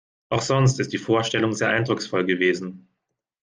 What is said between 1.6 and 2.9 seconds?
eindrucksvoll gewesen.